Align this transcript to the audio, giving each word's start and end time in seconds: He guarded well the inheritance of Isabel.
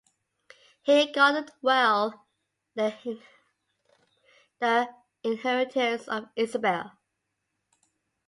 He 0.81 1.11
guarded 1.11 1.51
well 1.61 2.25
the 2.73 2.97
inheritance 5.23 6.07
of 6.07 6.27
Isabel. 6.35 6.97